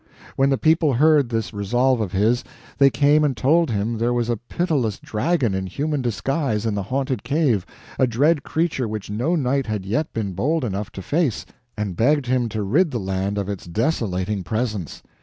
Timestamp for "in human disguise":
5.53-6.65